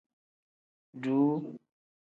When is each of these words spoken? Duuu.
Duuu. 1.01 1.39